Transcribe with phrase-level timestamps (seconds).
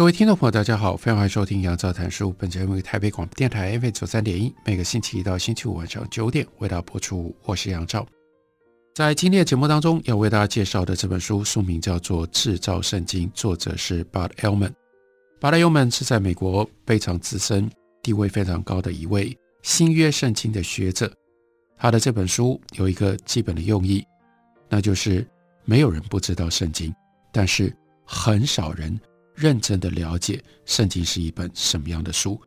[0.00, 2.34] 各位听众朋友，大家好，非常欢迎收听杨照谈书。
[2.38, 7.36] 本节目为台北广播电台 FM 九三点一，每个星期一到星期五晚上九点为大家播出。
[7.44, 8.06] 我是杨照。
[8.94, 14.72] 在今天的节目当中，要为大家介绍的这本书书名叫做《制造圣经》，作者是 Bart Ehrman。
[15.38, 17.70] Bart Ehrman 是在美国非常资深、
[18.02, 21.12] 地位非常高的一位新约圣经的学者。
[21.76, 24.02] 他的这本书有一个基本的用意，
[24.66, 25.28] 那就是
[25.66, 26.90] 没有人不知道圣经，
[27.30, 27.70] 但是
[28.06, 28.98] 很少人。
[29.40, 32.38] 认真的了解圣经是一本什么样的书？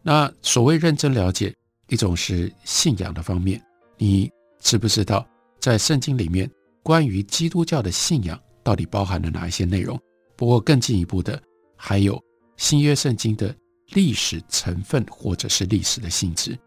[0.00, 1.54] 那所谓认真了解，
[1.88, 3.62] 一种是信仰的方面，
[3.98, 5.28] 你知不知道
[5.60, 6.50] 在圣经里面
[6.82, 10.00] 关于基督教的信仰到底包含了哪一些内容？
[10.34, 11.38] 不过更进一步的，
[11.76, 12.18] 还有
[12.56, 13.54] 新约圣经的
[13.90, 16.58] 历史成分或者是历史的性质。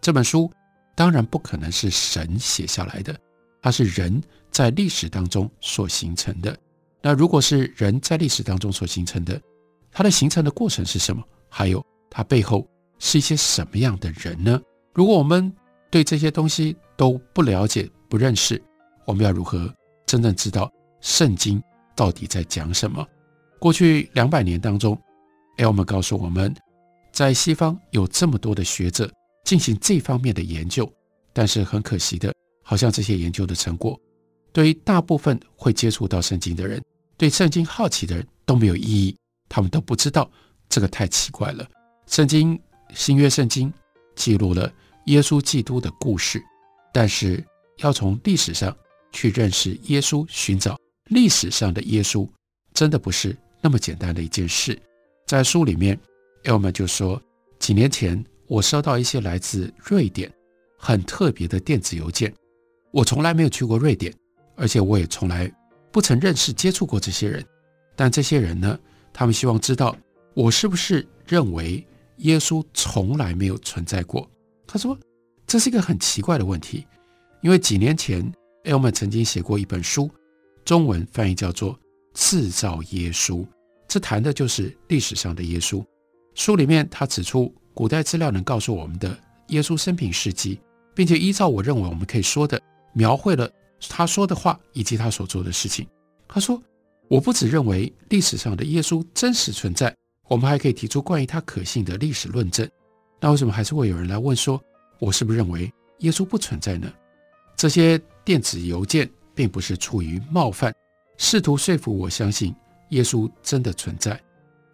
[0.00, 0.50] 这本书
[0.94, 3.14] 当然不可能是神写下来的，
[3.60, 6.58] 它是人在历史当中所形成的。
[7.00, 9.40] 那如果是人在历史当中所形成的，
[9.90, 11.22] 它的形成的过程是什么？
[11.48, 12.68] 还有它背后
[12.98, 14.60] 是一些什么样的人呢？
[14.94, 15.52] 如果我们
[15.90, 18.60] 对这些东西都不了解、不认识，
[19.04, 19.72] 我们要如何
[20.06, 21.62] 真正知道圣经
[21.94, 23.06] 到底在讲什么？
[23.58, 25.00] 过去两百年当中
[25.56, 25.82] ，L.M.
[25.84, 26.54] 告诉我们，
[27.12, 29.10] 在西方有这么多的学者
[29.44, 30.92] 进行这方面的研究，
[31.32, 33.98] 但是很可惜的，好像这些研究的成果。
[34.52, 36.82] 对于大部分会接触到圣经的人，
[37.18, 39.14] 对圣经好奇的人都没有意义，
[39.48, 40.30] 他们都不知道，
[40.68, 41.68] 这个太奇怪了。
[42.06, 42.58] 圣经，
[42.94, 43.70] 新约圣经
[44.14, 44.72] 记录了
[45.06, 46.40] 耶稣基督的故事，
[46.92, 47.44] 但是
[47.78, 48.74] 要从历史上
[49.12, 52.26] 去认识耶稣，寻找历史上的耶稣，
[52.72, 54.80] 真的不是那么简单的一件事。
[55.26, 55.98] 在书里面
[56.44, 57.20] 艾玛就说，
[57.58, 60.32] 几年前我收到一些来自瑞典
[60.78, 62.32] 很特别的电子邮件，
[62.92, 64.14] 我从来没有去过瑞典。
[64.60, 65.48] 而且我也从来
[65.90, 67.44] 不曾认识、接触过这些人，
[67.96, 68.78] 但这些人呢，
[69.12, 69.96] 他们希望知道
[70.34, 71.84] 我是不是认为
[72.18, 74.28] 耶稣从来没有存在过。
[74.66, 74.96] 他说
[75.46, 76.86] 这是一个很奇怪的问题，
[77.40, 78.32] 因为几年前
[78.64, 80.10] Ehrman 曾经写过一本书，
[80.64, 81.74] 中文翻译叫做
[82.12, 83.36] 《制造耶稣》，
[83.88, 85.84] 这谈的就是历史上的耶稣。
[86.34, 90.60] 书里面他指出，古代资料能告诉我们的耶稣生平事迹，
[90.94, 92.60] 并且依照我认为我们可以说的
[92.92, 93.50] 描绘了。
[93.88, 95.86] 他说的话以及他所做的事情，
[96.26, 96.60] 他说
[97.06, 99.94] ：“我不只认为历史上的耶稣真实存在，
[100.26, 102.68] 我们还可以提出关于他可信的历史论证。
[103.20, 104.60] 那为什么还是会有人来问说，
[104.98, 106.92] 我是不是认为耶稣不存在呢？”
[107.56, 110.74] 这些电子邮件并不是出于冒犯，
[111.16, 112.54] 试图说服我相信
[112.90, 114.20] 耶稣真的存在。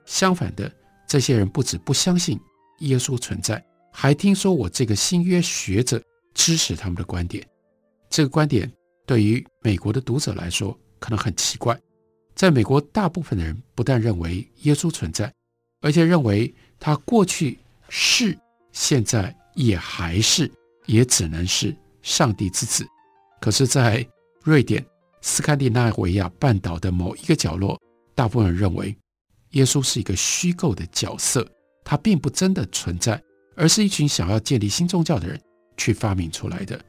[0.06, 0.70] 相反的，
[1.06, 2.38] 这些人不止不相信
[2.80, 6.02] 耶稣存在，还听说我这个新约学者
[6.34, 7.46] 支持他们的观点。
[8.08, 8.70] 这个观点。
[9.06, 11.78] 对于美国的读者来说，可能很奇怪。
[12.34, 15.32] 在美国，大部分的人不但认为耶稣存在，
[15.80, 18.36] 而且认为他过去是、
[18.72, 20.50] 现在也还是，
[20.86, 22.84] 也只能是上帝之子。
[23.40, 24.04] 可是，在
[24.42, 24.84] 瑞典、
[25.20, 27.80] 斯堪的纳维亚半岛的某一个角落，
[28.14, 28.96] 大部分人认为
[29.50, 31.46] 耶稣是一个虚构的角色，
[31.84, 33.22] 他并不真的存在，
[33.54, 35.40] 而是一群想要建立新宗教的人
[35.76, 36.82] 去发明出来的。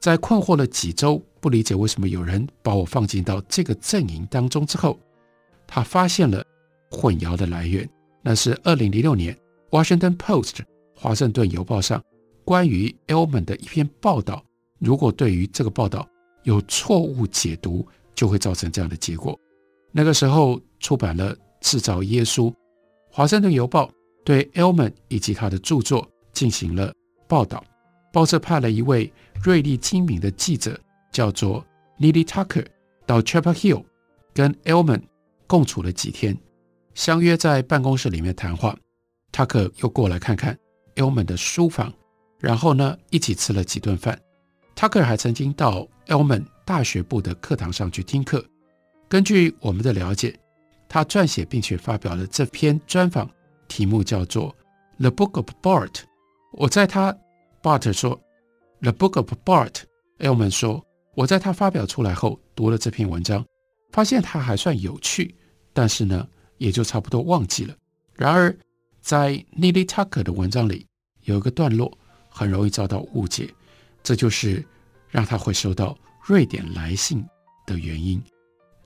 [0.00, 4.98] 在困惑了几周，不理解为什么有人把我放进到这个阵营当中之后，
[5.66, 6.44] 他发现了
[6.90, 7.88] 混淆的来源。
[8.22, 9.34] 那是二零零六年
[9.70, 10.50] 《Washington Post》
[10.94, 12.02] 华盛顿邮报上
[12.44, 14.44] 关于 Elman 的一篇报道。
[14.78, 16.06] 如果对于这个报道
[16.42, 19.38] 有错误解读，就会造成这样的结果。
[19.92, 22.50] 那个时候出版了《制造耶稣》，
[23.10, 23.90] 华盛顿邮报
[24.24, 26.92] 对 Elman 以及他的著作进行了
[27.26, 27.64] 报道。
[28.12, 29.12] 报社派了一位
[29.42, 30.78] 锐利精明的记者，
[31.12, 31.64] 叫做
[31.98, 32.66] Nili Tucker，
[33.06, 33.84] 到 Chapel Hill
[34.32, 35.02] 跟 Elman
[35.46, 36.36] 共处了几天，
[36.94, 38.76] 相约在办公室里面谈话。
[39.30, 40.58] Tucker 又过来看看
[40.96, 41.92] Elman 的书房，
[42.40, 44.18] 然后呢，一起吃了几顿饭。
[44.74, 48.44] Tucker 还曾经到 Elman 大学部的课堂上去听课。
[49.08, 50.38] 根据我们的了解，
[50.88, 53.28] 他撰写并且发表了这篇专访，
[53.68, 54.54] 题目叫做
[55.00, 55.90] 《The Book of Bart》。
[56.52, 57.14] 我在他。
[57.62, 58.20] Bart 说
[58.80, 59.82] ：“The Book of Bart。
[60.18, 60.84] ”Ehrman 说
[61.14, 63.44] ：“我在他发表出来后读了这篇文章，
[63.92, 65.34] 发现他还算有趣，
[65.72, 66.26] 但是呢，
[66.56, 67.74] 也就差不多忘记了。
[68.14, 68.56] 然而，
[69.00, 70.86] 在 Neely Tucker 的文章里，
[71.22, 71.96] 有一个段落
[72.28, 73.48] 很容易遭到误解，
[74.02, 74.64] 这就是
[75.08, 75.96] 让他会收到
[76.26, 77.24] 瑞典来信
[77.64, 78.20] 的原因。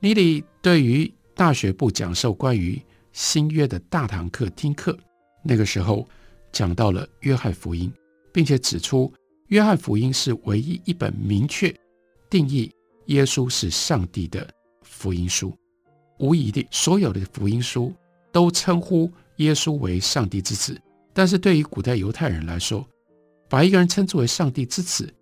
[0.00, 2.80] Neely 对于大学部讲授关于
[3.12, 4.98] 新约的大堂课听课，
[5.42, 6.06] 那个时候
[6.52, 7.92] 讲到了约翰福音，
[8.32, 9.12] 并且指出
[9.48, 11.74] 约翰福音是唯一一本明确
[12.30, 12.72] 定义
[13.06, 14.48] 耶稣是上帝的
[14.82, 15.52] 福音书。
[16.18, 17.92] 无疑的，所有的福音书
[18.30, 20.80] 都称呼耶稣为上帝之子。
[21.12, 22.86] 但是对于古代犹太人来说，
[23.48, 25.12] 把一个人称之为上帝之子，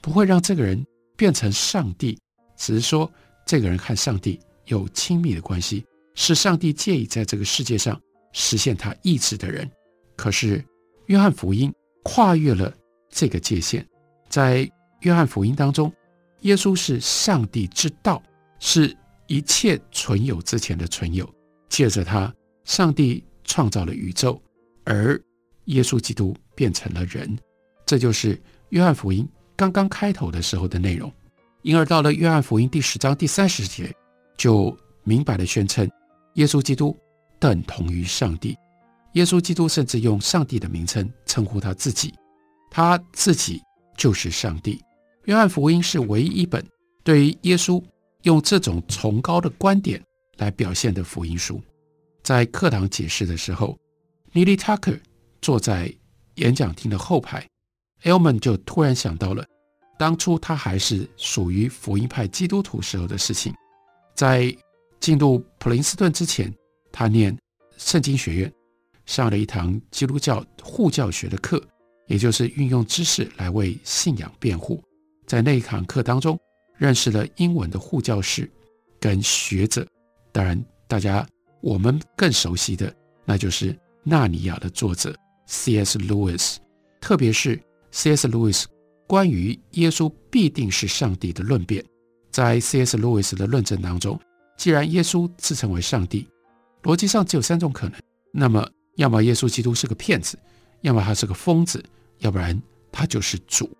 [0.00, 0.84] 不会让这个人
[1.14, 2.18] 变成上帝，
[2.56, 3.08] 只是说
[3.44, 5.84] 这个人和上帝有亲密的关系，
[6.14, 8.00] 是上帝借以在这个世界上
[8.32, 9.70] 实现他意志的人。
[10.16, 10.64] 可是
[11.06, 11.72] 约翰福音
[12.06, 12.72] 跨越了
[13.10, 13.84] 这个界限，
[14.28, 14.70] 在
[15.00, 15.92] 约翰福音当中，
[16.40, 18.22] 耶稣是上帝之道，
[18.60, 21.28] 是一切存有之前的存有，
[21.68, 22.32] 借着他，
[22.64, 24.40] 上帝创造了宇宙，
[24.84, 25.20] 而
[25.66, 27.36] 耶稣基督变成了人，
[27.84, 31.12] 这就是约翰福音刚刚开头的时候的内容。
[31.62, 33.92] 因而到了约翰福音第十章第三十节，
[34.36, 35.90] 就明白地宣称
[36.34, 36.96] 耶稣基督
[37.40, 38.56] 等同于上帝。
[39.16, 42.14] 耶稣基督甚至用上帝的名称称呼他自己，
[42.70, 43.62] 他自己
[43.96, 44.80] 就是上帝。
[45.24, 46.64] 约翰福音是唯一一本
[47.02, 47.82] 对于耶稣
[48.22, 50.02] 用这种崇高的观点
[50.36, 51.60] 来表现的福音书。
[52.22, 53.76] 在课堂解释的时候
[54.32, 55.00] ，Neely Tucker。
[55.42, 55.94] 坐在
[56.36, 57.46] 演讲厅的后排
[58.02, 59.44] ，Elman 就突然想到了
[59.96, 63.54] 当初他还是属于福音派基督徒时候的事情。
[64.16, 64.52] 在
[64.98, 66.52] 进入普林斯顿之前，
[66.90, 67.36] 他念
[67.76, 68.52] 圣经学院，
[69.06, 71.62] 上了一堂基督教护教学的课，
[72.06, 74.82] 也就是运用知识来为信仰辩护。
[75.26, 76.38] 在那一堂课当中，
[76.76, 78.50] 认识了英文的护教士
[79.00, 79.86] 跟学者。
[80.30, 81.26] 当然，大家
[81.62, 82.94] 我们更熟悉的，
[83.24, 83.72] 那就是
[84.02, 85.16] 《纳尼亚》的作者。
[85.48, 85.96] C.S.
[86.00, 86.56] Lewis，
[87.00, 87.56] 特别是
[87.92, 88.26] C.S.
[88.26, 88.64] Lewis
[89.06, 91.84] 关于耶稣必定是上帝的论辩，
[92.32, 92.96] 在 C.S.
[92.96, 94.20] Lewis 的论证当中，
[94.56, 96.26] 既然耶稣自称为上帝，
[96.82, 98.00] 逻辑上只有三种可能：
[98.32, 100.38] 那么，要么耶稣基督是个骗子，
[100.80, 101.82] 要么他是个疯子，
[102.18, 102.60] 要不然
[102.90, 103.70] 他就是主。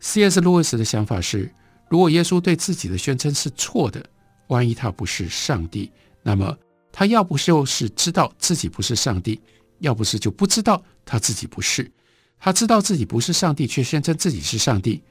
[0.00, 0.40] C.S.
[0.40, 1.50] Lewis 的想法是，
[1.88, 4.04] 如果耶稣对自己的宣称是错的，
[4.48, 5.90] 万一他不是上帝，
[6.22, 6.58] 那么
[6.92, 9.40] 他要不就是知道自己不是上帝。
[9.80, 11.90] 要不是就不知道他自己不是，
[12.38, 15.02] 他知道自己不是上帝，却宣称自己是上帝。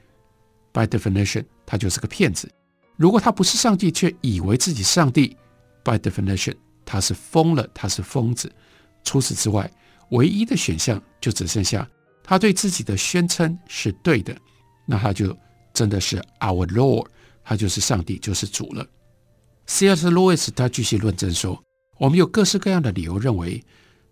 [0.72, 2.50] By definition，他就是个骗子。
[2.96, 5.36] 如果他不是上帝，却以为自己上帝
[5.84, 8.50] ，By definition，他是疯了，他是疯子。
[9.04, 9.70] 除此之外，
[10.10, 11.88] 唯一的选项就只剩下
[12.22, 14.36] 他对自己的宣称是对的，
[14.86, 15.36] 那他就
[15.72, 17.06] 真的是 Our Lord，
[17.44, 18.86] 他就是上帝，就是主了。
[19.66, 20.10] C.S.
[20.10, 21.62] Lewis 他继续论证说，
[21.98, 23.62] 我们有各式各样的理由认为。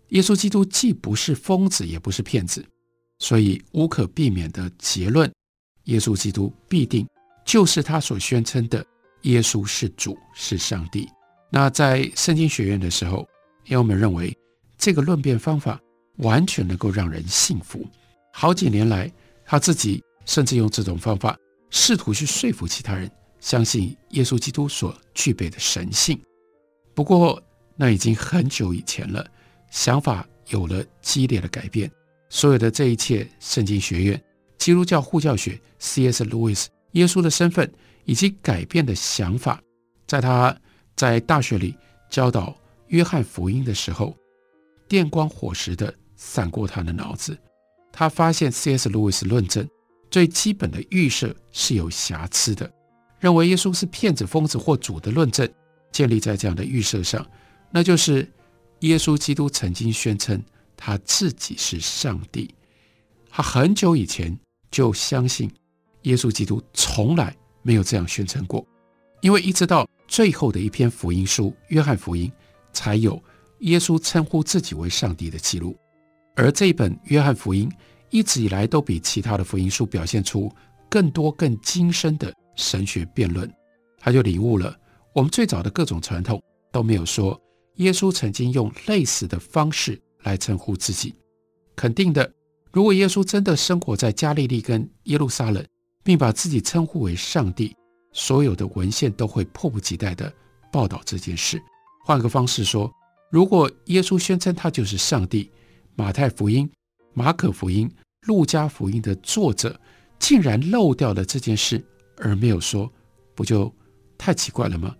[0.09, 2.63] 耶稣基督既不是疯子，也不是骗子，
[3.17, 5.31] 所以无可避免的结论：
[5.85, 7.07] 耶稣基督必定
[7.43, 8.85] 就是他所宣称的
[9.23, 11.09] 耶稣是主，是上帝。
[11.49, 13.27] 那在圣经学院的时候，
[13.65, 14.31] 因为我们认为
[14.77, 15.79] 这个论辩方法
[16.17, 17.85] 完全能够让人信服。
[18.31, 19.11] 好几年来，
[19.45, 21.37] 他自己甚至用这种方法
[21.69, 26.19] 试图去说服其他人相信耶稣基督所具备的神性。
[26.93, 27.41] 不过，
[27.75, 29.25] 那已经很久以前了。
[29.71, 31.91] 想法有了激烈的改变，
[32.29, 34.23] 所有的这一切，圣经学院、
[34.59, 36.23] 基督教护教学、C.S.
[36.25, 37.71] Lewis、耶稣的身份
[38.05, 39.59] 以及改变的想法，
[40.05, 40.55] 在他
[40.95, 41.75] 在大学里
[42.07, 42.55] 教导
[42.89, 44.15] 约翰福音的时候，
[44.93, 47.35] 电光火石的闪过他的脑子。
[47.91, 48.87] 他发现 C.S.
[48.89, 49.67] Lewis 论证
[50.11, 52.71] 最基本的预设是有瑕疵的，
[53.19, 55.51] 认为耶稣是骗子、疯子或主的论证
[55.91, 57.25] 建立在这样的预设上，
[57.71, 58.31] 那就是。
[58.79, 60.43] 耶稣基督曾经宣称
[60.75, 62.53] 他自己是上帝，
[63.29, 64.37] 他很久以前
[64.69, 65.49] 就相信
[66.01, 68.67] 耶稣基督从来没有这样宣称过，
[69.21, 72.29] 因为一直到最后的一篇福音书《约翰福音》
[72.73, 73.17] 才有
[73.63, 75.75] 耶稣称呼自己为上帝的记录，
[76.35, 77.69] 而这一本《约翰福音》
[78.09, 80.51] 一直以来都比其他的福音书表现出
[80.89, 83.49] 更多更精深的神学辩论，
[83.99, 84.77] 他就领悟了
[85.13, 86.41] 我们最早的各种传统
[86.71, 87.39] 都没有说。
[87.77, 91.15] 耶稣曾经用类似的方式来称呼自己。
[91.75, 92.31] 肯定的，
[92.71, 95.65] 如果耶稣真的生活在加利利跟耶路撒冷，
[96.03, 97.75] 并把自己称呼为上帝，
[98.11, 100.31] 所有的文献都会迫不及待地
[100.71, 101.59] 报道这件事。
[102.05, 102.93] 换个方式说，
[103.33, 105.49] 如果耶稣宣称他就是上帝，
[105.95, 106.69] 马太福音、
[107.15, 107.91] 马可福音、
[108.27, 109.81] 路加福音的作者
[110.19, 111.83] 竟然漏掉了这件事，
[112.17, 112.87] 而没有说，
[113.33, 113.73] 不就
[114.19, 114.95] 太奇怪了吗？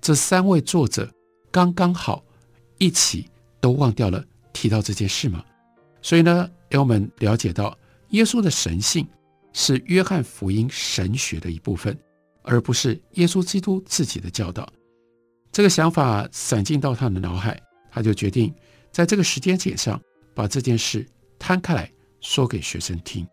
[0.00, 1.12] 这三位作者
[1.50, 2.24] 刚刚好
[2.78, 3.28] 一起
[3.60, 5.44] 都忘掉了提到这件事吗？
[6.00, 7.76] 所以呢，让我们了解到
[8.12, 9.06] 耶稣的神性
[9.52, 11.94] 是约翰福音神学的一部分，
[12.40, 14.66] 而不是耶稣基督自己的教导。
[15.58, 17.60] 这个想法闪进到他的脑海，
[17.90, 18.54] 他就决定
[18.92, 20.00] 在这个时间点上
[20.32, 21.04] 把这件事
[21.36, 23.26] 摊开来说给学生听。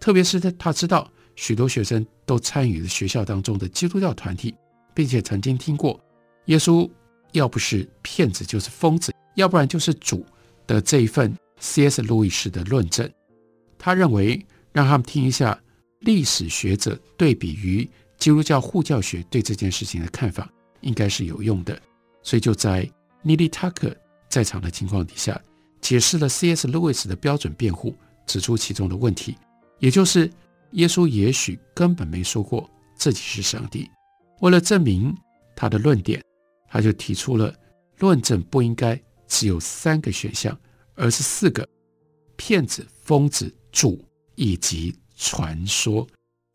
[0.00, 4.52] 特别是他他知道许多学生都参与了学校当中的基督教团体，
[4.92, 6.00] 并且曾经听过
[6.46, 6.90] 耶稣
[7.30, 10.26] 要不是骗子就是疯子，要不然就是主
[10.66, 12.02] 的这一份 C.S.
[12.02, 13.08] 路易斯的论证。
[13.78, 15.56] 他认为让他们听一下
[16.00, 20.50] 历史学者对比于基督教护教学对这件事情的看法。
[20.80, 21.80] 应该是有用的，
[22.22, 22.88] 所以就在
[23.22, 23.94] 尼利塔克
[24.28, 25.40] 在场的情况底下，
[25.80, 26.68] 解释了 C.S.
[26.68, 27.94] 路易斯的标准辩护，
[28.26, 29.36] 指出其中的问题，
[29.78, 30.30] 也就是
[30.72, 33.88] 耶稣也许根本没说过自己是上帝。
[34.40, 35.16] 为了证明
[35.56, 36.22] 他的论点，
[36.68, 37.54] 他就提出了
[37.98, 40.56] 论证不应该只有三个选项，
[40.94, 41.66] 而是四个：
[42.36, 44.04] 骗子、疯子、主
[44.36, 46.06] 以及传说。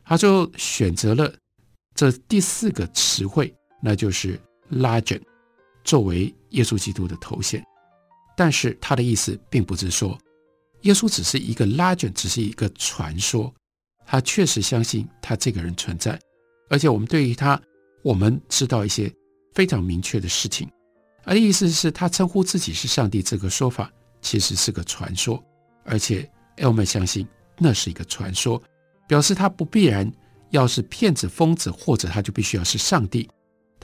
[0.06, 1.34] 他就选择了
[1.96, 3.53] 这第四个词汇。
[3.86, 4.40] 那就是
[4.72, 5.22] legend
[5.84, 7.62] 作为耶稣基督的头衔，
[8.38, 10.18] 但是他的意思并不是说
[10.84, 13.54] 耶稣只是一个 legend，只是一个传说。
[14.06, 16.20] 他确实相信他这个人存在，
[16.70, 17.60] 而且我们对于他，
[18.04, 19.12] 我们知道一些
[19.54, 20.70] 非常明确的事情。
[21.24, 25.42] 而意思是，他称呼自己是上帝这个说法其实是个传说，
[25.86, 26.30] 而且
[26.63, 27.25] 我们相信
[27.58, 28.62] 那是一个传说，
[29.08, 30.12] 表示他不必然
[30.50, 33.30] 要是骗子、疯子，或者他就必须要是上帝。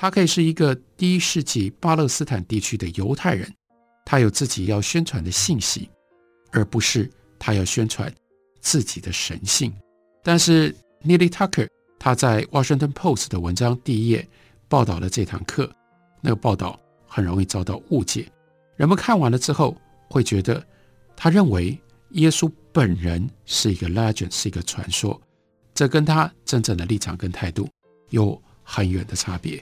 [0.01, 3.53] 他可以是一个第一世纪巴勒斯坦地区的犹太人，
[4.05, 5.89] 他有自己要宣传的信息，
[6.51, 8.09] 而不是他要宣传
[8.61, 9.73] 自己的神性。
[10.23, 11.67] 但是 Neely Tucker
[11.99, 14.25] 他在 Washington Post 的文章第一页
[14.69, 15.69] 报道了这堂课，
[16.21, 18.25] 那个报道很容易遭到误解。
[18.77, 19.75] 人们看完了之后
[20.09, 20.65] 会觉得，
[21.13, 21.77] 他认为
[22.11, 25.19] 耶稣本人是一个 legend，是一个传说，
[25.73, 27.67] 这跟他真正的立场跟态度
[28.11, 29.61] 有很远的差别。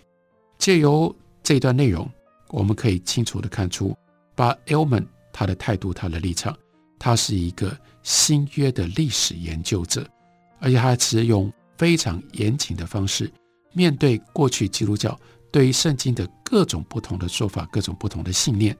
[0.57, 2.09] 借由这段内容，
[2.49, 3.95] 我们可以清楚地看出
[4.35, 6.57] ，Bart Ehrman 他的态度、他的立场，
[6.99, 10.07] 他是一个新约的历史研究者，
[10.59, 13.31] 而且他是用非常严谨的方式
[13.73, 15.17] 面对过去基督教
[15.51, 18.75] 对于圣经的各种不同的说法、各种不同的信念，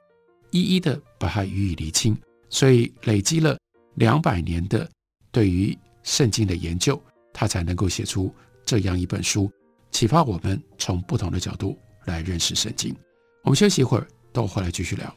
[0.50, 2.16] 一一的把它予以厘清。
[2.50, 3.58] 所以累积了
[3.96, 4.88] 两百年的
[5.30, 7.00] 对于圣经的研究，
[7.32, 9.50] 他才能够写出这样一本书。
[9.90, 12.94] 启发我们从不同的角度来认识圣经。
[13.42, 15.14] 我们休息一会儿，等我回来继续聊。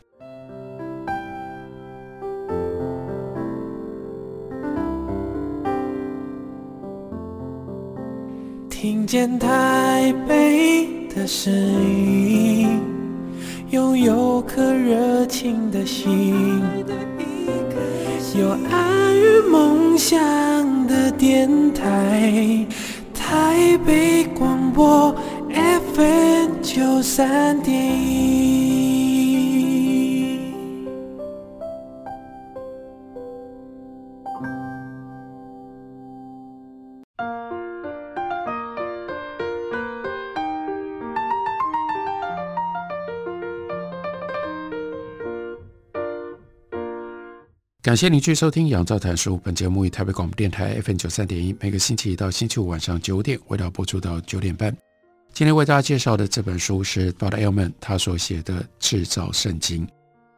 [8.70, 12.80] 听见台北的声音，
[13.70, 16.62] 拥有颗热情的心，
[18.36, 20.18] 有爱与梦想
[20.88, 22.66] 的电台。
[23.14, 25.14] 台北广我
[25.54, 28.61] F N 九三点一，
[47.92, 49.36] 感谢您继续收听《杨照谈书》。
[49.42, 54.74] 本节目以台北广播电台 FM 九三点一，每个星期一到星期五晚上九点，为大家播出到九点半。
[55.34, 59.86] 今天为大家介绍的这本书是 Dot Ellman 他所写的《制造圣经》。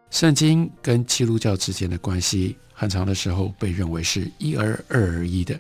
[0.10, 5.56] 圣经跟基督教之间的关系，很长的时候被认为是一而二而一的。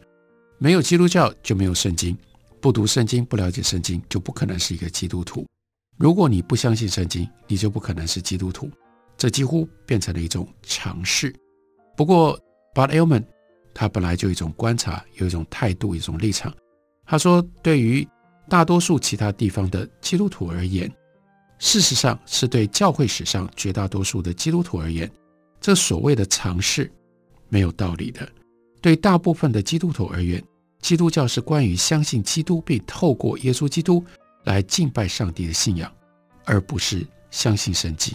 [0.57, 2.17] 没有基督教就没有圣经，
[2.59, 5.45] 不读圣经、不了解圣经，就不可能是一个基督徒。
[5.99, 8.67] 如果你不相信圣经，你就不可能是基督徒。
[9.15, 11.31] 这几乎变成了一种常识。
[11.95, 12.39] 不过
[12.73, 13.23] ，Bart Ehrman
[13.73, 16.53] 他本来就有一种观察，有一种态度，一种立场。
[17.05, 18.07] 他说，对于
[18.49, 20.91] 大多数其他地方的基督徒而言，
[21.59, 25.09] 事实上是对教会史上绝大多数的基督徒而言，
[25.61, 26.91] 这所谓的尝试
[27.49, 28.27] 没有道理的。
[28.81, 30.43] 对大部分的基督徒而言，
[30.81, 34.03] 基督教是关于相信基督并透过耶稣基督
[34.43, 35.91] 来敬拜上帝的信仰，
[36.43, 38.13] 而不是相信圣经。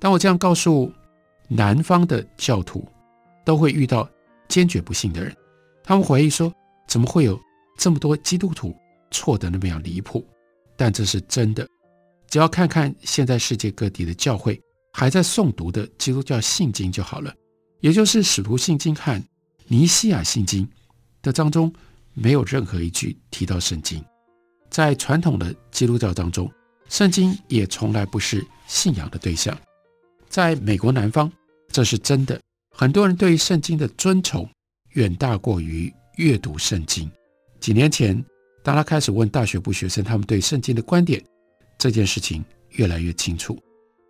[0.00, 0.92] 当我这样告诉
[1.48, 2.86] 南方的教徒，
[3.44, 4.08] 都会遇到
[4.48, 5.34] 坚决不信的人，
[5.82, 6.52] 他们怀疑说：
[6.86, 7.40] 怎么会有
[7.76, 8.74] 这么多基督徒
[9.10, 10.26] 错得那么样离谱？
[10.76, 11.68] 但这是真的，
[12.28, 14.60] 只要看看现在世界各地的教会
[14.92, 17.32] 还在诵读的基督教信经就好了，
[17.80, 19.22] 也就是使徒信经和
[19.66, 20.68] 尼西亚信经
[21.22, 21.72] 的当中，
[22.12, 24.04] 没有任何一句提到圣经。
[24.68, 26.50] 在传统的基督教当中，
[26.88, 29.56] 圣经也从来不是信仰的对象。
[30.28, 31.30] 在美国南方，
[31.68, 32.40] 这是真的，
[32.76, 34.50] 很多人对于圣经的尊崇
[34.94, 37.08] 远大过于阅读圣经。
[37.60, 38.22] 几年前，
[38.64, 41.22] 当他开始问大学部学生他们对圣经的观点，
[41.78, 43.56] 这件事情越来越清楚。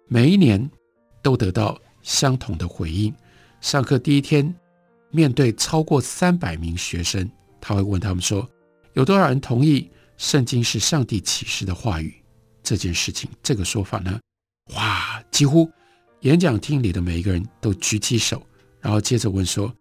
[0.08, 0.70] 每一年
[1.22, 3.14] 都得到相同的回应。
[3.60, 4.54] 上课第一天，
[5.10, 7.30] 面对超过三百名学生，
[7.60, 8.48] 他会问他们说
[8.94, 12.14] ：“有多少人同意圣经是上帝启示的话语？”
[12.64, 14.18] 这件事情，这个说法呢？
[14.74, 15.70] 哇，几乎
[16.20, 18.42] 演讲厅里的每一个人都举起手，
[18.84, 19.74] 然后接着问说：“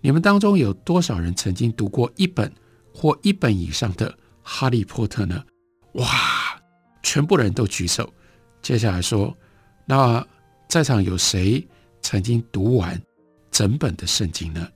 [0.00, 2.50] 你们当中有多少人曾经读过一本？”
[2.94, 4.10] 或一本以上的
[4.42, 5.44] 《哈利波特》呢？
[5.92, 6.06] 哇！
[7.02, 8.10] 全部人都举手。
[8.62, 9.36] 接下来说，
[9.84, 10.26] 那
[10.66, 11.64] 在场有谁
[12.00, 13.00] 曾经读完
[13.52, 14.66] 整本的圣经呢？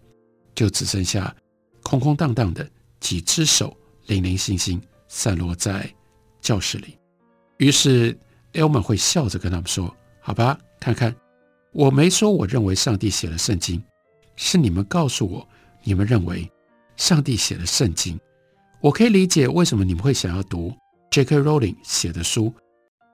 [0.55, 1.35] 就只剩下
[1.83, 3.77] 空空荡荡的几只手，
[4.07, 5.93] 零零星星散落在
[6.41, 6.97] 教室里。
[7.57, 8.17] 于是
[8.53, 11.13] Elman 会笑着跟他们说：“好吧，看看，
[11.73, 13.83] 我没说我认为上帝写了圣经，
[14.37, 15.49] 是你们告诉我，
[15.83, 16.51] 你们认为。”
[16.95, 18.21] 上帝写了圣经，
[18.81, 20.73] 我可以理解为什么你们会想要读
[21.11, 21.39] J.K.
[21.39, 22.53] Rowling 写的书。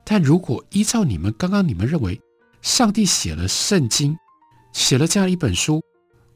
[0.05, 2.21] 但如果依照你们刚刚你们认为，
[2.61, 4.15] 上帝写了圣经，
[4.73, 5.81] 写了这样一本书，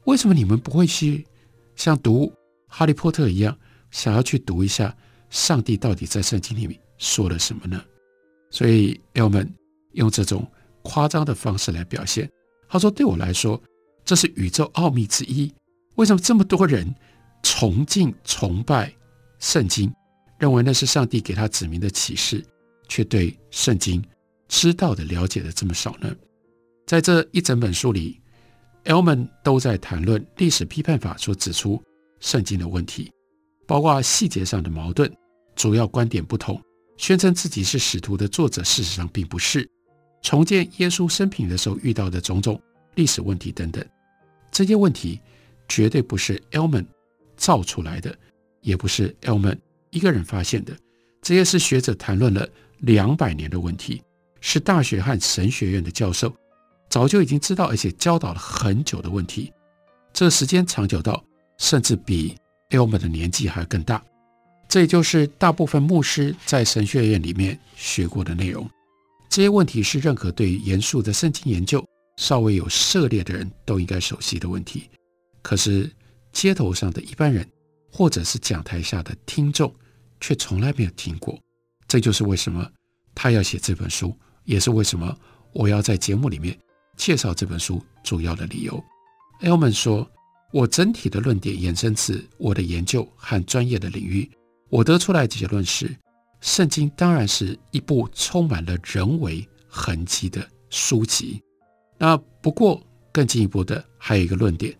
[0.05, 1.27] 为什么你们不会去
[1.75, 2.33] 像读
[2.67, 3.55] 哈利波特一样，
[3.91, 4.95] 想要去读一下
[5.29, 7.83] 上帝到底在圣经里面说了什么呢？
[8.49, 9.49] 所以 Elman
[9.91, 10.49] 用这种
[10.83, 12.29] 夸张的方式来表现，
[12.69, 13.61] 他说：“对我来说，
[14.05, 15.51] 这是宇宙奥秘之一。
[15.95, 16.93] 为什么这么多人？”
[17.45, 18.89] 崇敬、崇拜
[19.37, 19.93] 圣经，
[20.39, 22.41] 认为那是上帝给他指明的启示，
[22.87, 24.01] 却对圣经
[24.47, 26.09] 知道的、了解的这么少呢？
[26.87, 28.21] 在这一整本书里
[28.85, 31.83] ，Elman 都在谈论历史批判法所指出
[32.21, 33.11] 圣经的问题，
[33.67, 35.13] 包括细节上的矛盾、
[35.53, 36.57] 主要观点不同、
[36.95, 39.69] 宣称自己是使徒的作者事实上并不是、
[40.23, 42.59] 重建耶稣生平的时候遇到的种种
[42.95, 43.85] 历史问题等等。
[44.49, 45.19] 这些问题
[45.67, 46.85] 绝对不是 Elman
[47.35, 48.17] 造出来的，
[48.61, 49.57] 也不是 Elman
[49.91, 50.73] 一个人发现的，
[51.21, 52.47] 这些是学者谈论了
[52.79, 54.01] 两百年的问题，
[54.39, 56.33] 是大学和神学院的教授
[56.89, 59.51] 早就已经知道，而且教导了很久的问题。
[60.13, 61.23] 这时间长久到
[61.57, 62.35] 甚至比
[62.69, 64.03] Elman 的年纪还要更大。
[64.69, 68.69] 这也就是大部分牧师在神学院里面学过的内容。
[69.33, 71.83] 这些问题是任何对严肃的圣经研究
[72.17, 74.87] 稍微有涉猎的人都应该熟悉的问题。
[75.41, 75.89] 可是。
[76.33, 77.47] 街头上的一般人，
[77.91, 79.71] 或者是讲台下的听众，
[80.19, 81.39] 却从来没有听过。
[81.87, 82.67] 这就是为什么
[83.13, 85.15] 他要写这本书，也是为什么
[85.51, 86.57] 我要在节目里面
[86.97, 88.83] 介绍这本书主要的理由。
[89.41, 90.09] Elman 说
[90.51, 94.27] ：“我整体的论点延伸自我的研究和专业的领域，
[94.69, 95.95] 我得出来的结论是，
[96.43, 101.41] 圣经当然是一部充满了人为痕迹的书籍。
[101.97, 104.77] 那不过更进一步的还有一个论点。”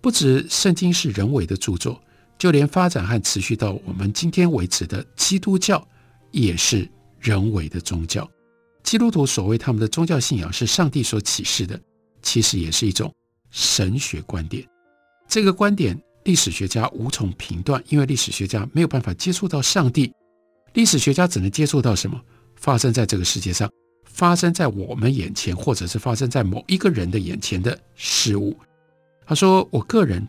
[0.00, 2.00] 不止圣经是人为的著作，
[2.38, 5.84] 就连发展和持续到我们今天为止的基督教，
[6.30, 8.30] 也是人为的宗教。
[8.84, 11.80] 基督徒所谓他们的宗教信仰是上帝所启示的，
[12.22, 13.12] 其实也是一种
[13.50, 14.64] 神学观点。
[15.26, 20.12] 这个观点，历史学家无从评断，因为历史学家没有办法接触到上帝。
[20.74, 22.20] 历史学家只能接触到什么？
[22.56, 23.70] 发生在这个世界上，
[24.04, 28.56] 发生在我们眼前，或者是发生在某一个人的眼前的事物。
[29.26, 30.26] 他说：“我个人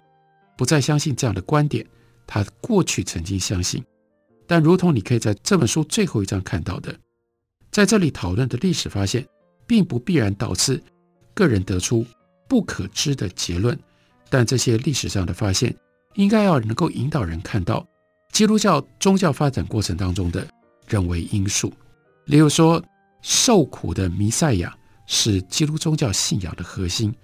[0.58, 1.86] 不再相信这样的观点。
[2.28, 3.84] 他过去曾经相信，
[4.48, 6.96] 但如同你可以在这本书最后一章看到的，
[7.72, 9.26] 在这里讨论的历史发现，
[9.66, 10.82] 并不必然导致
[11.34, 12.06] 个人得出
[12.48, 13.78] 不可知的结论。
[14.30, 15.76] 但这些历史上的发现，
[16.16, 17.88] 应该要能够引导人看到
[18.36, 20.46] 基督教宗教发展过程当中的
[20.90, 21.72] 人为因素。
[22.26, 22.84] 例如说，
[23.22, 27.16] 受苦的弥赛亚是基督宗教信仰的核心。”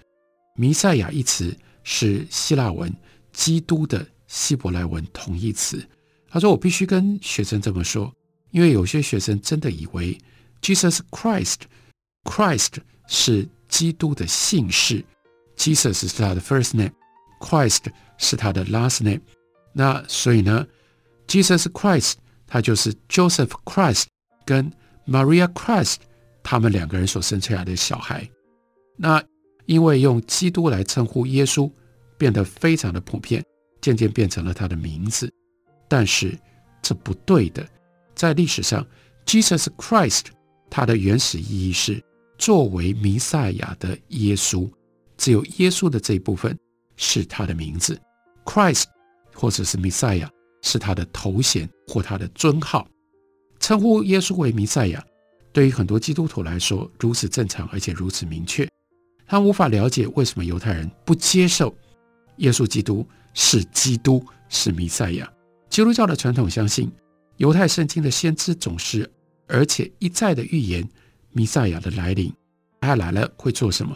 [0.56, 2.89] 弥赛亚一词是希腊文
[3.34, 5.86] “基督”的希伯来文同义词。
[6.30, 8.10] 他说：“我必须跟学生这么说，
[8.52, 10.17] 因为有些学生真的以为
[10.62, 12.76] Jesus Christ，Christ
[13.10, 15.04] 是基督的姓氏
[15.58, 17.84] ，Jesus 是他的 first name，Christ
[18.17, 19.19] 是他的 last name。
[19.74, 20.65] 那所以呢
[21.32, 22.13] ，Jesus Christ
[22.46, 24.06] 他就是 Joseph Christ
[24.46, 24.72] 跟
[25.08, 25.96] Maria Christ
[26.44, 28.30] 他们两个人所生出来的小孩。
[28.98, 29.24] 那。”
[29.67, 31.72] 因为用基督来称呼耶稣
[32.17, 33.41] 变得非常的普遍，
[33.80, 35.32] 渐渐变成了他的名字。
[35.88, 36.38] 但是
[36.82, 37.65] 这不对的，
[38.13, 38.86] 在历史上
[39.26, 40.26] ，Jesus Christ
[40.70, 42.04] 它的原始意义是
[42.38, 44.70] 作为弥赛亚的耶稣，
[45.15, 46.58] 只有耶稣的这一部分
[46.98, 47.98] 是他的名字。
[48.44, 48.86] Christ
[49.34, 50.30] 或者是弥赛亚
[50.62, 52.88] 是他的头衔或他的尊号。
[53.60, 55.06] 称呼耶稣为弥赛亚，
[55.54, 58.67] 对于很多基督徒来说如此正常，而且如此明确。
[59.28, 61.74] 他无法了解为什么犹太人不接受
[62.38, 65.32] 耶稣基督是基督，是弥赛亚。
[65.69, 66.91] 基督教的传统相信，
[67.38, 69.10] 犹太圣经的先知总是
[69.47, 70.88] 而且一再的预言
[71.32, 72.34] 弥赛亚的来临，
[72.82, 73.95] 他来了会做什么，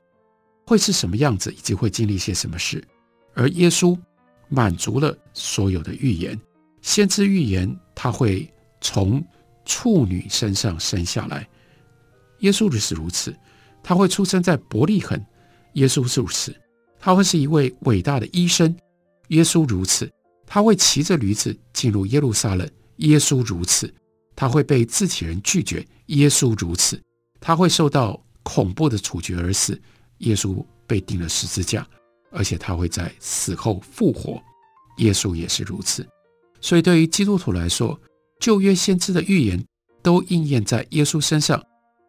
[0.66, 2.82] 会是什么样子，以及会经历些什么事。
[3.34, 3.98] 而耶稣
[4.48, 6.40] 满足了所有的预言，
[6.86, 8.48] 先知预言他会
[8.80, 9.22] 从
[9.66, 11.50] 处女身上生下来，
[12.42, 13.36] 耶稣就是如此。
[13.82, 15.20] 他会出生在伯利恒，
[15.74, 16.54] 耶稣是如此；
[17.00, 18.74] 他会是一位伟大的医生，
[19.30, 20.08] 耶稣如此；
[20.46, 23.88] 他会骑着驴子进入耶路撒冷，耶稣如此；
[24.36, 27.00] 他会被自己人拒绝，耶稣如此；
[27.42, 29.82] 他会受到恐怖的处决而死，
[30.20, 31.86] 耶稣被钉了十字架，
[32.30, 34.40] 而且他会在死后复活，
[34.98, 36.08] 耶稣也是如此。
[36.66, 37.96] 所以，对于基督徒来说，
[38.40, 39.64] 旧约先知的预言
[40.02, 41.64] 都应验在耶稣身上，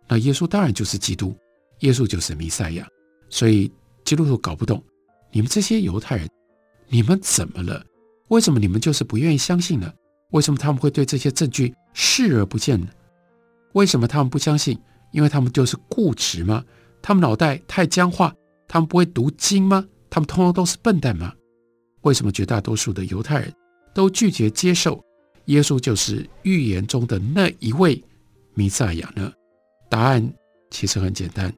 [0.08, 1.36] 那耶稣当然就是基督。
[1.80, 2.88] 耶稣就是弥赛亚，
[3.28, 3.70] 所以
[4.02, 4.82] 基督徒搞不懂，
[5.30, 6.26] 你们这些犹太人，
[6.88, 7.84] 你们怎么了？
[8.28, 9.92] 为什么你们就是不愿意相信呢？
[10.30, 12.86] 为什么他们会对这些证据视而不见呢？
[13.74, 14.78] 为什么他们不相信？
[15.12, 16.64] 因为他们就是固执吗？
[17.02, 18.34] 他们脑袋太僵化？
[18.66, 19.84] 他们不会读经吗？
[20.08, 21.34] 他们通通都是笨蛋吗？
[22.00, 23.52] 为什么绝大多数的犹太人
[23.96, 25.02] 都拒绝接受
[25.46, 28.04] 耶稣就是预言中的那一位
[28.52, 29.32] 弥赛亚呢？
[29.88, 30.30] 答案
[30.70, 31.50] 其实很简单。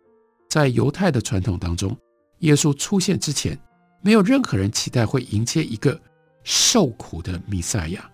[0.49, 1.97] 在犹太的传统当中，
[2.39, 3.59] 耶稣出现之前，
[4.03, 6.01] 没有任何人期待会迎接一个
[6.45, 8.09] 受苦的弥赛亚。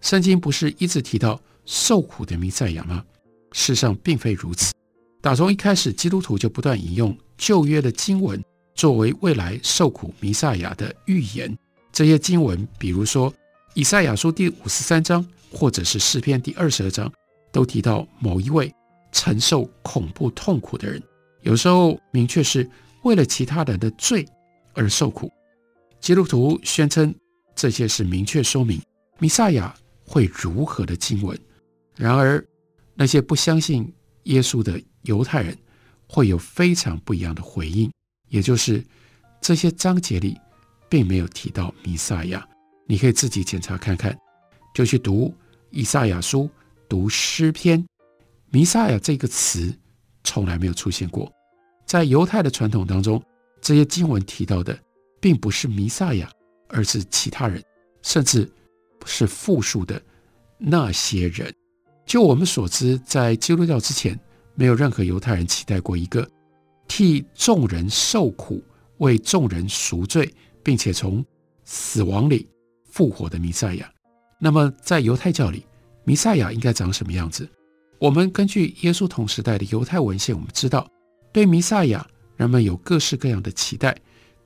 [0.00, 3.04] 圣经不是一直提到受苦的弥赛亚吗？
[3.50, 4.72] 事实上并非如此。
[5.20, 8.40] 打从一开始，基督徒就不断引用旧约的经文
[8.76, 11.52] 作为未来受苦弥赛亚的预言。
[11.90, 13.32] 这些经文，比如说
[13.76, 17.12] 以赛亚书第五十三章，或者是诗篇第二十二章，
[17.52, 18.74] 都提到某一位
[19.12, 21.00] 承受恐怖痛苦的人。
[21.42, 22.66] 有时候明确是
[23.02, 24.26] 为了其他人的罪
[24.72, 25.30] 而受苦，
[26.00, 27.14] 基督徒宣称
[27.54, 28.80] 这些是明确说明
[29.18, 31.38] 弥赛亚会如何的经文。
[31.96, 32.42] 然而，
[32.94, 35.54] 那些不相信耶稣的犹太人
[36.08, 37.92] 会有非常不一样的回应，
[38.30, 38.82] 也就是
[39.42, 40.34] 这些章节里
[40.88, 42.48] 并没有提到弥赛亚。
[42.86, 44.16] 你可以自己检查看看，
[44.74, 45.34] 就去读
[45.70, 46.48] 以赛亚书、
[46.88, 47.84] 读诗篇，
[48.50, 49.76] 弥赛亚这个词
[50.24, 51.30] 从来没有出现过。
[51.84, 53.22] 在犹太的传统当中，
[53.60, 54.78] 这些经文提到的
[55.20, 56.30] 并不是弥赛亚，
[56.68, 57.62] 而是其他人，
[58.02, 58.50] 甚至
[59.04, 60.00] 是复数的
[60.58, 61.52] 那些人。
[62.04, 64.18] 就我们所知，在基督教之前，
[64.54, 66.28] 没有任何犹太人期待过一个
[66.86, 68.62] 替众人受苦、
[68.98, 71.24] 为众人赎罪，并且从
[71.64, 72.48] 死亡里
[72.96, 73.92] 复活的弥赛亚。
[74.38, 75.66] 那么，在犹太教里，
[76.04, 77.46] 弥赛亚应该长什么样子？
[77.98, 80.88] 我们根据耶稣同时代的犹太文献，我们知道。
[81.30, 82.06] 对弥赛亚，
[82.36, 83.94] 人们有各式各样的期待，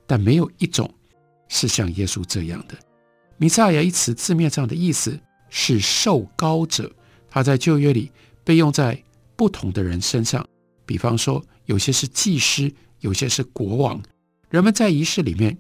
[0.05, 0.93] 但没有一种
[1.47, 2.75] 是像耶稣这样的。
[3.37, 5.17] 弥赛亚一词字面上的意思
[5.49, 6.91] 是受膏者，
[7.29, 8.11] 他在旧约里
[8.43, 9.01] 被用在
[9.37, 10.45] 不同的人身上。
[10.85, 14.03] 比方说，有些是祭师，有些是国王。
[14.49, 15.57] 人们在仪式里面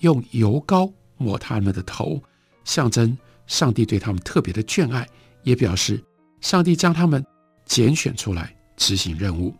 [0.00, 2.22] 用油膏抹他们的头，
[2.64, 5.06] 象征上帝对他们特别的眷爱，
[5.42, 6.02] 也表示
[6.40, 7.24] 上帝将他们
[7.64, 9.54] 拣选出来执行任务。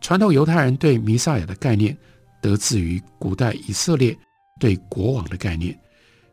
[0.00, 1.96] 传统犹太人对弥赛亚的概念，
[2.40, 4.16] 得自于古代以色列
[4.60, 5.78] 对国王的概念。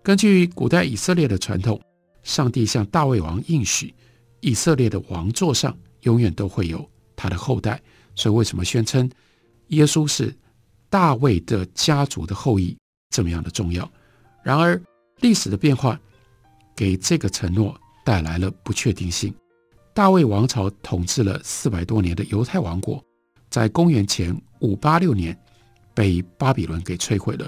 [0.03, 1.81] 根据古代以色列的传统，
[2.23, 3.93] 上帝向大卫王应许，
[4.41, 7.81] 以色列的王座上永远都会有他的后代。
[8.15, 9.09] 所以，为什么宣称
[9.69, 10.35] 耶稣是
[10.89, 12.77] 大卫的家族的后裔
[13.09, 13.89] 这么样的重要？
[14.43, 14.79] 然而，
[15.19, 15.99] 历史的变化
[16.75, 19.33] 给这个承诺带来了不确定性。
[19.93, 23.03] 大卫王朝统治了四百多年的犹太王国。
[23.49, 25.39] 在公元前五八六年，
[25.93, 27.47] 被巴比伦给摧毁了。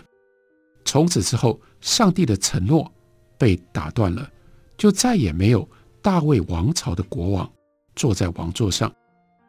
[0.86, 2.92] 从此之后，上帝的承诺
[3.40, 4.30] 被打断了，
[4.78, 5.68] 就再也没有
[6.04, 7.52] 大卫王朝的国王
[7.96, 8.94] 坐在王座上。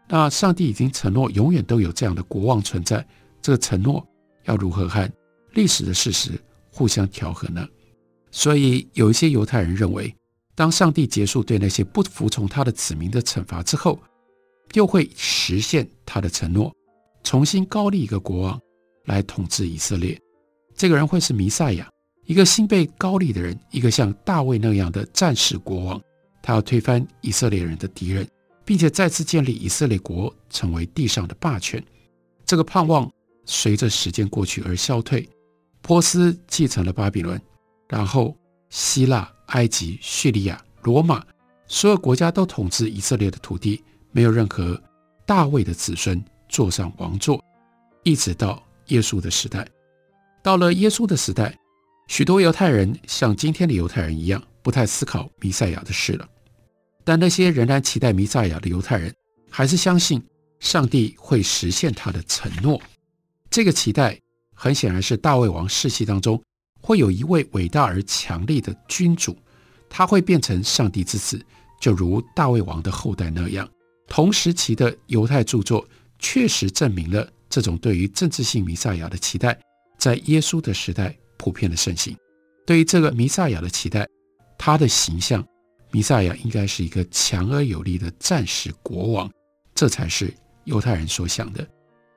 [0.09, 3.07] 那上帝已经承诺永远都有这样的国王存在，
[3.43, 4.03] 这个承诺
[4.45, 5.07] 要如何和
[5.53, 7.69] 历史的事实互相调和呢？
[8.31, 10.15] 所以，有一些犹太人认为，
[10.55, 13.99] 当上帝结束对那些不服从他的子民的惩罚之后，
[14.75, 16.73] 又会实现他的承诺，
[17.23, 18.61] 重新高立一个国王
[19.05, 20.19] 来统治以色列。
[20.75, 21.89] 这个人会是弥赛亚，
[22.25, 26.01] 一个新被高立的人，一个像大卫那样的战士国王。
[26.43, 28.29] 他要推翻以色列人的敌人，
[28.65, 31.83] 并且再次建立以色列国，成为地上的霸权。
[32.45, 33.11] 这个盼望
[33.45, 35.29] 随着时间过去而消退。
[35.83, 37.41] 波斯继承了巴比伦，
[37.89, 38.37] 然后
[38.71, 41.25] 希腊、埃及、叙利亚、罗马
[41.67, 44.81] 所有国家都统治以色列的土地，没有任何
[45.25, 47.43] 大卫的子孙坐上王座，
[48.03, 49.67] 一直到耶稣的时代。
[50.43, 51.57] 到了耶稣的时代，
[52.09, 56.29] 许多犹太人像今天的犹太人一样，不太思考弥赛亚的事了。
[57.05, 59.13] 但那些仍然期待弥赛亚的犹太人，
[59.51, 60.25] 还是相信
[60.61, 62.81] 上帝会实现他的承诺。
[63.51, 64.21] 这个期待
[64.55, 66.41] 很显然是大卫王世系当中
[66.87, 69.37] 会有一位伟大而强力的君主，
[69.91, 71.45] 他会变成上帝之子，
[71.81, 73.69] 就如大卫王的后代那样。
[74.07, 75.85] 同时期的犹太著作
[76.21, 79.59] 确实证明了这种对于政治性弥赛亚的期待，
[79.99, 82.17] 在耶稣的时代普遍的盛行。
[82.65, 84.07] 对于这个弥赛亚的期待，
[84.57, 85.45] 他的形象，
[85.91, 89.29] 弥赛亚应该是一个强而有力的战士国王，
[89.75, 91.67] 这才是犹太人所想的。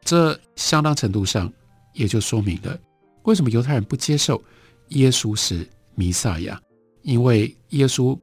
[0.03, 1.51] 这相当程度上
[1.95, 2.79] 也就说明了
[3.23, 4.43] 为什么犹太人不接受
[4.89, 6.59] 耶稣是弥赛亚，
[7.01, 8.17] 因为耶稣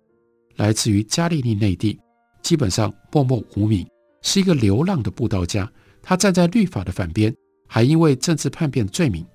[0.57, 1.99] 来自于加利利内地。
[2.43, 3.85] 基本上默默无名，
[4.23, 5.69] 是一个流浪的布道家。
[6.01, 7.35] 他站在律法的反边，
[7.67, 9.27] 还因为政治叛变罪名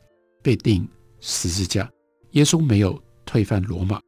[0.41, 0.87] 被钉
[1.19, 1.91] 十字架。
[2.31, 3.99] 耶稣没有推翻罗马，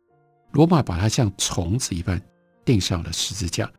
[0.54, 2.22] 罗马把他像虫子一般
[2.64, 3.70] 钉上了十字架。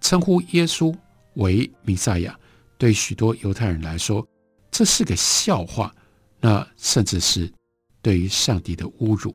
[0.00, 0.92] 称呼耶稣
[1.34, 2.36] 为弥赛亚，
[2.76, 4.26] 对许多犹太人来说，
[4.72, 5.94] 这是个笑话，
[6.42, 7.50] 那甚至是
[8.02, 9.34] 对于上帝的侮辱。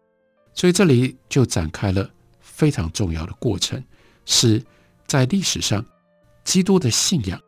[0.54, 2.08] 所以这里就展开了
[2.40, 3.84] 非常重要的过程，
[4.28, 4.64] 是。
[5.08, 5.86] 在历史上，
[6.44, 7.42] 基督的信仰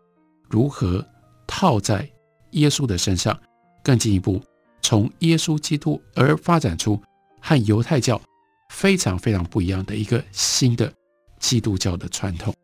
[0.47, 1.05] 如何
[1.45, 2.09] 套在
[2.51, 3.37] 耶稣的身上？
[3.83, 4.41] 更进一步，
[4.81, 7.03] 从耶稣基督而发展出
[7.41, 8.21] 和犹太教
[8.69, 10.89] 非常非常不一样的一个新的
[11.37, 12.55] 基督教的传统。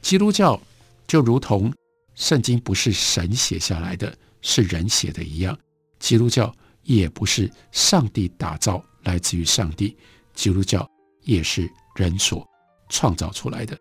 [0.00, 0.60] 基督教
[1.08, 1.74] 就如同
[2.14, 5.58] 圣经不是神写下来的，是人写的一样，
[5.98, 9.96] 基督教也不是上帝打造，来自于上帝，
[10.34, 10.88] 基督教
[11.22, 12.46] 也是人所
[12.88, 13.78] 创造出来的。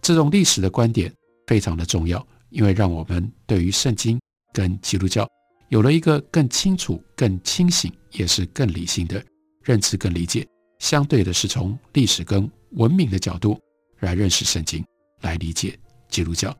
[0.00, 1.12] 这种历史的观点
[1.46, 4.20] 非常的重要，因为让我们对于圣经
[4.52, 5.28] 跟基督教
[5.68, 9.22] 有了一个更清楚、更清醒，也是更理性的
[9.62, 10.46] 认知跟理解。
[10.78, 13.58] 相对的是从历史跟文明的角度
[14.00, 14.84] 来认识圣经，
[15.22, 16.56] 来理解基督教。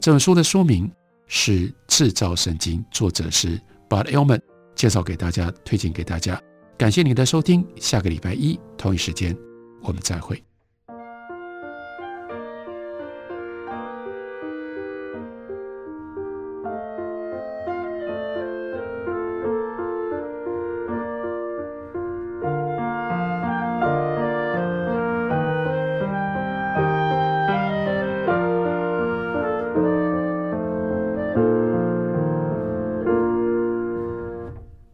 [0.00, 0.90] 这本书的书名
[1.28, 3.60] 是《制造圣经》，作者是
[3.92, 4.40] Bud Ehrman，
[4.74, 6.40] 介绍给大家，推荐给大家。
[6.78, 9.36] 感谢您的收听，下个礼拜一同一时间
[9.82, 10.42] 我们再会。